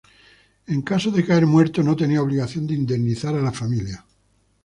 En 0.73 0.79
caso 0.89 1.09
de 1.15 1.23
caer 1.27 1.45
muerto 1.53 1.79
no 1.83 1.93
tenía 2.01 2.23
obligación 2.25 2.65
de 2.65 2.73
indemnizar 2.81 3.35
a 3.35 3.41
la 3.47 3.51
familia. 3.61 4.03